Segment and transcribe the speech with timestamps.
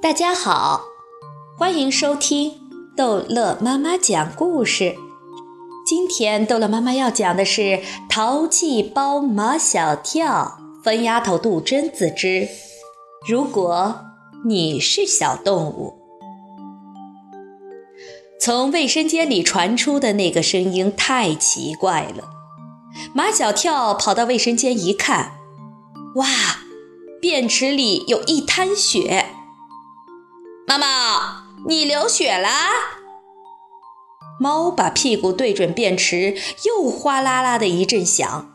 [0.00, 0.82] 大家好，
[1.58, 2.52] 欢迎收听
[2.96, 4.94] 逗乐妈妈讲故事。
[5.84, 7.62] 今天逗乐妈妈要讲的是
[8.08, 12.26] 《淘气包马小跳》分丫头杜真子之
[13.28, 14.00] 《如果
[14.44, 15.94] 你是小动物》。
[18.40, 22.24] 从卫生间里传出的那个声音太奇怪了。
[23.12, 25.32] 马小跳跑到卫生间一看，
[26.14, 26.26] 哇，
[27.30, 29.26] 便池里有一滩血。
[30.66, 32.48] 妈妈，你流血了！
[34.40, 38.50] 猫把屁股对准便池，又哗啦啦的一阵响。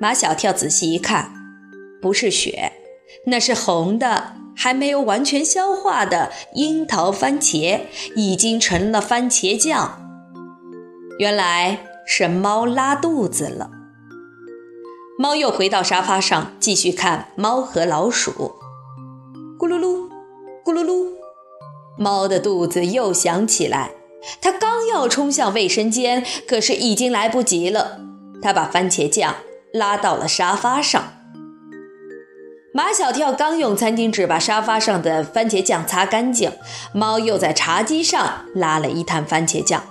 [0.00, 1.30] 马小跳仔细一看，
[2.00, 2.72] 不是血，
[3.26, 7.82] 那是红的，还没有完全消化的樱桃番茄，
[8.16, 10.00] 已经成了番茄酱。
[11.18, 13.72] 原来是猫拉肚子了。
[15.20, 18.30] 猫又回到沙发上，继续看《猫和老鼠》。
[19.58, 20.08] 咕噜噜。
[20.64, 21.08] 咕噜噜，
[21.96, 23.90] 猫的肚子又响起来。
[24.40, 27.98] 它刚要冲向卫生间，可是已经来不及了。
[28.40, 29.34] 它把番茄酱
[29.72, 31.02] 拉到了沙发上。
[32.72, 36.52] 马小跳刚用餐巾纸把沙发上的番茄酱擦干净，
[36.94, 39.82] 猫又在茶几上拉了一滩番茄酱。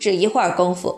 [0.00, 0.96] 只一会儿功夫，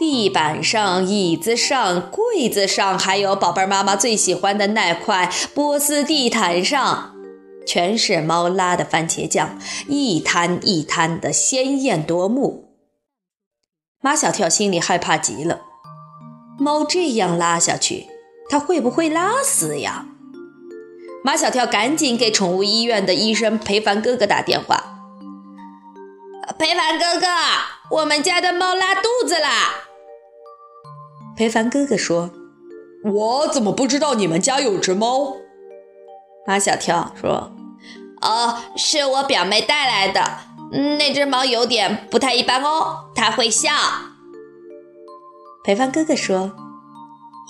[0.00, 7.14] 地板上、椅子上、柜子上，还有宝贝妈妈最喜欢的那块波斯地毯上。
[7.66, 12.78] 全是猫拉的番茄酱，一滩一滩的鲜艳夺目。
[14.00, 15.60] 马小跳心里害怕极了，
[16.58, 18.06] 猫这样拉下去，
[18.48, 20.06] 它会不会拉死呀？
[21.22, 24.82] 马小跳赶紧给宠物医院的医生裴凡哥哥打电话。
[26.58, 27.26] 裴凡哥哥，
[27.98, 29.89] 我们家的猫拉肚子了。
[31.40, 32.30] 裴凡哥哥说
[33.02, 35.38] ：“我怎么不知道你们家有只猫？”
[36.46, 37.50] 马小跳说。
[38.20, 40.20] 哦，是我表妹带来的。
[40.98, 43.70] 那只猫有点不太一般哦，它会笑。
[45.64, 46.52] 裴凡哥哥说：“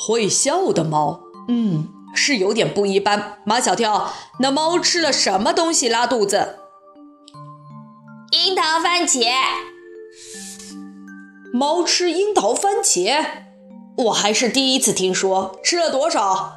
[0.06, 6.60] 会笑的猫，嗯，是有点不一般。”马小跳，那猫吃了什么东西拉肚子？
[8.30, 9.26] 樱桃番茄。
[11.52, 13.26] 猫吃樱桃番茄，
[14.04, 15.58] 我还是第一次听说。
[15.62, 16.56] 吃了多少？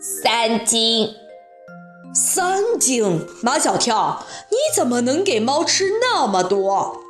[0.00, 1.14] 三斤。
[2.14, 7.00] 三斤，马小跳，你怎么能给猫吃那么多？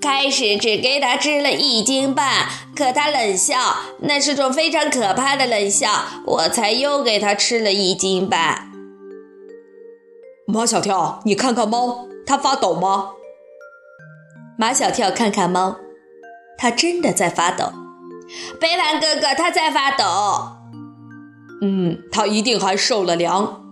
[0.00, 3.56] 开始只给它吃了一斤半，可它冷笑，
[4.00, 8.70] 那是种非常可怕的冷笑，我才又给它吃了一斤半。
[10.46, 13.10] 马小跳，你看看猫，它发抖吗？
[14.58, 15.76] 马小跳看看猫，
[16.58, 17.72] 它真的在发抖。
[18.60, 20.04] 贝兰哥哥，他在发抖。
[21.62, 23.62] 嗯，他一定还受了凉。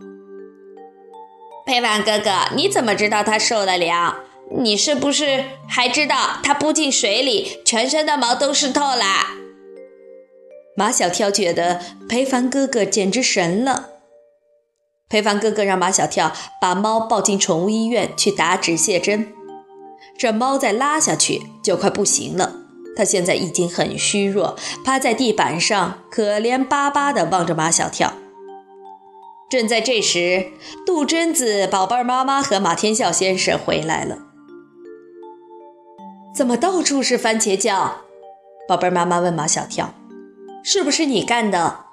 [1.67, 4.17] 佩凡哥哥，你怎么知道他受了凉？
[4.57, 9.05] 你是不是还知道他扑进水里，全身的毛都湿透了？
[10.77, 13.91] 马小跳觉得裴凡哥哥简直神了。
[15.09, 19.33] 裴凡哥哥让马小跳把猫抱进宠物医院去打止泻针，
[20.19, 22.64] 这猫再拉下去就快不行了。
[22.97, 28.13] 他现在已经很虚弱，趴在地板上，可怜巴巴地望着马小跳。
[29.51, 30.53] 正在这时，
[30.87, 34.19] 杜真子、宝贝儿妈妈和马天笑先生回来了。
[36.35, 37.99] 怎么到处是番茄酱？
[38.67, 39.95] 宝贝儿妈妈问马小跳
[40.65, 41.85] ：“是不是你干的？”“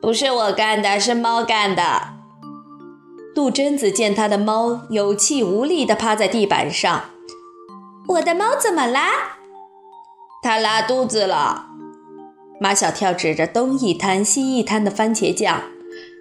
[0.00, 2.14] 不是我干的，是猫干的。”
[3.34, 7.06] 杜真子见他的猫有气无力地趴在地板上
[8.08, 9.10] ，“我的猫怎么啦？”
[10.44, 11.68] 他拉肚子了，
[12.60, 15.62] 马小跳指着东一滩西一滩的番茄酱，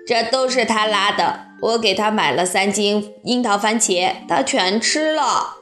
[0.08, 1.48] 这都是他拉的。
[1.62, 5.58] 我给他买了三斤樱桃番茄，他全吃了。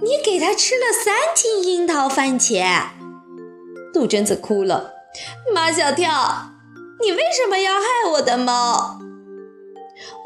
[0.00, 2.84] 你给他吃了三斤樱桃番茄？
[3.92, 4.92] 杜鹃子哭了。
[5.52, 6.52] 马小跳，
[7.00, 9.00] 你为什么要害我的猫？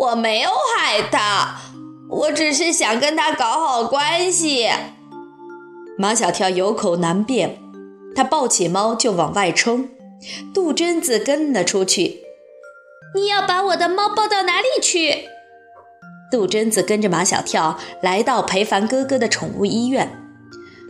[0.00, 1.56] 我没有害他，
[2.10, 4.68] 我只是想跟他搞好关系。
[5.98, 7.58] 马小跳有口难辩，
[8.14, 9.88] 他抱起猫就往外冲，
[10.52, 12.22] 杜真子跟了出去。
[13.14, 15.24] 你要把我的猫抱到哪里去？
[16.30, 20.22] 杜真子跟着马小跳来到裴凡哥哥的宠物医院。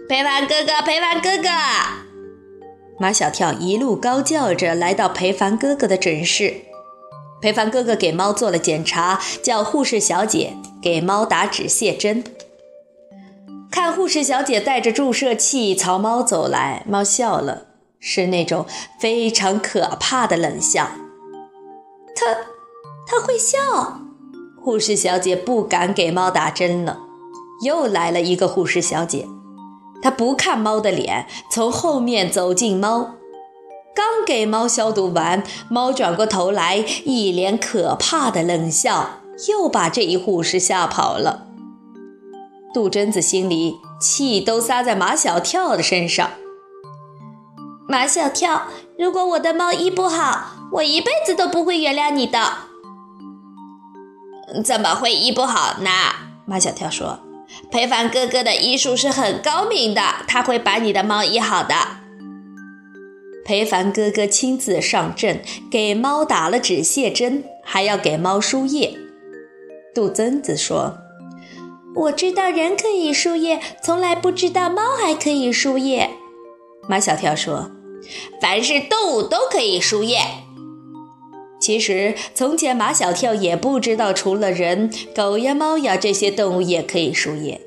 [0.09, 1.49] 裴凡哥哥，裴凡哥哥！
[2.99, 6.63] 马小跳一路高叫着来到裴凡哥哥的诊室。
[7.41, 12.25] 裴凡哥哥给猫做了检查，叫护士小姐给猫打止泻针。
[13.87, 17.67] 看护士小姐带着注射器朝猫走来，猫笑了，
[18.01, 18.67] 是那种
[18.99, 20.89] 非常可怕的冷笑。
[22.17, 22.35] 他
[23.07, 24.01] 他会笑。
[24.61, 26.99] 护士小姐不敢给猫打针了。
[27.63, 29.25] 又来了一个护士小姐，
[30.03, 33.13] 她不看猫的脸，从后面走近猫，
[33.95, 41.46] 刚给猫消毒完，猫转过头来，一脸可怕的冷笑，又把这一护士吓跑了。
[42.77, 46.29] 杜真子心里气都撒在马小跳的身上。
[47.89, 48.65] 马小跳，
[48.99, 52.39] 如果我的猫医不好，我一辈子都不会原谅你的。
[54.63, 55.91] 怎么会医不好呢？
[56.45, 57.21] 马小跳说。
[57.71, 61.75] 裴凡哥哥的医术是很高明的，他会把你的猫医好的。
[63.47, 65.41] 裴凡哥哥亲自上阵，
[65.71, 68.99] 给猫打了止泻针，还要给猫输液。
[69.95, 70.99] 杜真子说
[71.97, 76.11] ：“我知道人可以输液，从来不知道猫还可以输液。”
[76.89, 77.71] 马小跳说
[78.41, 80.19] ：“凡是动物都可以输液。”
[81.59, 87.63] 其实，从前马小跳也不知道，除了人、狗呀、猫呀这些动物也可以输液。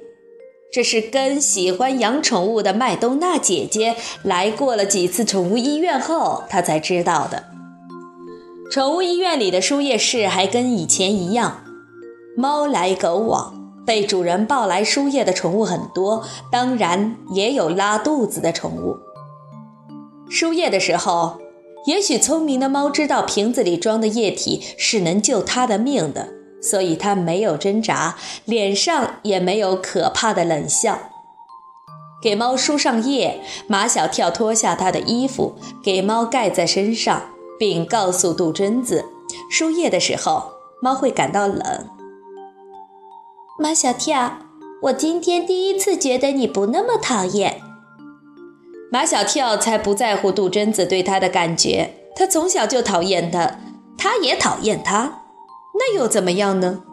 [0.71, 7.45] 这是跟喜欢养宠物的麦冬娜姐姐来过了几次宠物医院后，他才知道的。
[8.71, 11.63] 宠物医院里的输液室还跟以前一样，
[12.37, 13.58] 猫来狗往，
[13.89, 18.99] 被主人抱来输液的宠物很多，当然也有拉肚子的宠物。
[20.29, 21.39] 输液的时候。
[21.85, 26.27] 也许聪明的猫知道瓶子里装的液体是能救它的命的，
[26.61, 30.99] 所以它没有挣扎，脸上也没有可怕的冷笑。
[32.21, 37.23] 给猫输上液，马小跳脱下他的衣服给猫盖在身上，
[37.57, 39.05] 并告诉杜真子，
[39.49, 40.51] 输液的时候
[40.81, 41.87] 猫会感到冷。
[43.61, 44.37] 马小跳，
[44.83, 47.61] 我今天第一次觉得你不那么讨厌。
[48.89, 53.59] 马小跳才不在乎杜真子对他的感觉，他从小就讨厌他，
[53.97, 55.23] 他也讨厌他，
[55.73, 56.83] 那又怎么样呢？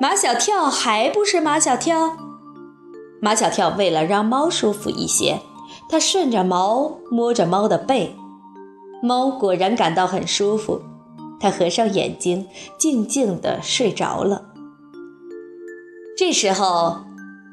[0.00, 2.16] 马小跳还不是马小跳。
[3.20, 5.40] 马小跳为了让猫舒服一些，
[5.86, 8.16] 他顺着毛摸着猫的背，
[9.02, 10.80] 猫果然感到很舒服，
[11.38, 12.46] 他合上眼睛，
[12.78, 14.45] 静静地睡着了。
[16.16, 17.04] 这时候。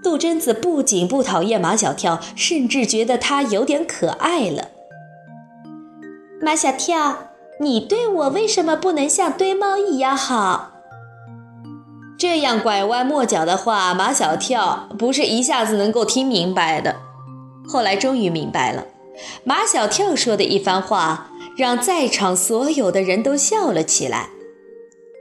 [0.04, 4.68] 杜真子不仅不讨厌马小跳，甚至觉得他有点可爱了。
[6.42, 7.30] 马小跳，
[7.62, 10.72] 你对我为什么不能像对猫一样好？
[12.18, 16.98] 这样拐弯抹角的话，马小跳不是一下子能够听明白的。
[17.66, 18.84] 后来终于明白了，
[19.46, 24.28] 马小跳说的一番话，让在场所有的人都笑了起来。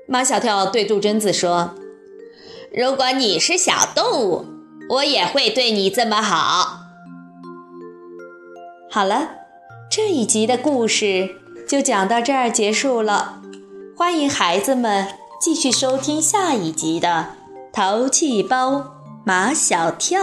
[0.09, 1.77] 马小跳对杜真子说
[2.75, 4.47] ：“如果你是小动物。”
[4.89, 6.81] 我也会对你这么好。
[8.91, 9.31] 好了，
[9.91, 11.37] 这一集的故事
[11.67, 13.41] 就讲到这儿结束了。
[13.97, 15.09] 欢迎孩子们
[15.41, 17.37] 继续收听下一集的
[17.75, 18.93] 《淘气包
[19.25, 20.21] 马小跳》。